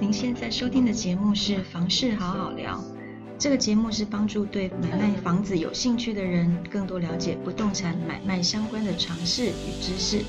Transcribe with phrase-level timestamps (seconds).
[0.00, 2.78] 您现在收听的节目是《房事好好聊》，
[3.36, 10.24] 这个节目是帮助对买卖房子有兴趣的人，更多了解不动产买卖相关的常识与知识。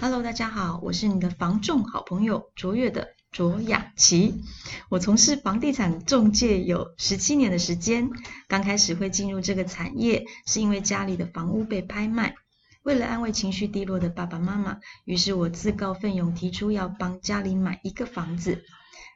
[0.00, 4.42] Hello，大家好，我是你的房仲好朋友卓越的卓雅琪。
[4.90, 8.10] 我从事房地产中介有十七年的时间，
[8.48, 12.34] 刚开始会进入这个产业，是因为家里的房屋被拍卖。
[12.82, 18.62] 为了安慰情绪低落的爸爸妈妈，于是我自告奋勇提出要帮家里买一个房子。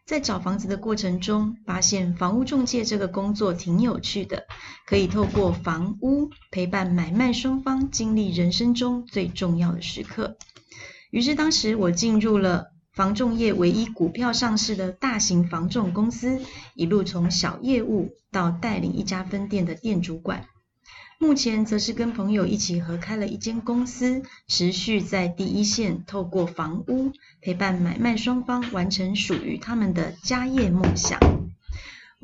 [0.06, 4.44] 在找房子的过程中，发现房屋中介这个工作挺有趣的，
[4.86, 10.36] 可以透过房屋陪伴买卖双方经历人生中最重要的时刻。
[11.10, 16.38] 于是当时我进入了房仲业唯一股票上市的大型房仲公司，
[16.74, 20.46] 一路从小业务到带领一家分店的店主管。
[21.18, 31.20] 目前则是跟朋友一起合开了一间公司，持续在第一线，透过房屋陪伴买卖双方完成属于他们的家业梦想。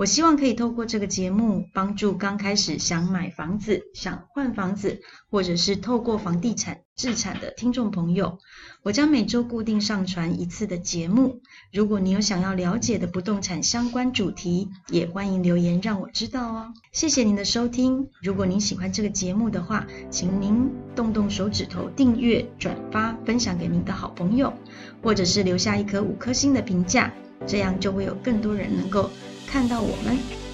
[0.01, 8.39] 我希望可以透过这个节目，帮助刚开始想买房子、想换房子，或者是透过房地产置产的听众朋友。
[8.83, 11.43] 我将每周固定上传一次的节目。
[11.71, 16.73] 如果你有想要了解的不动产相关主题，也欢迎留言让我知道哦。
[16.93, 18.09] 谢谢您的收听。
[18.23, 24.51] 如果您喜欢这个节目的话，请您动动手指头订阅、转发、分享给您的好朋友，
[25.03, 27.13] 或者是留下一颗五颗星的评价，
[27.47, 29.11] 这样就会有更多人能够。
[29.47, 30.50] 看到我们。